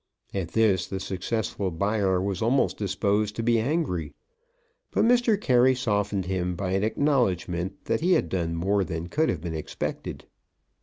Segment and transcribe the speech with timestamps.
[0.33, 4.15] At this the successful buyer was almost disposed to be angry;
[4.89, 5.39] but Mr.
[5.39, 9.53] Carey softened him by an acknowledgment that he had done more than could have been
[9.53, 10.25] expected.